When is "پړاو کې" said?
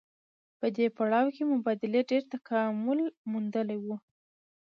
0.95-1.43